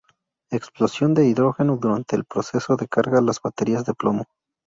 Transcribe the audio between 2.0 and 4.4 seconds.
el proceso de carga las baterías de plomo.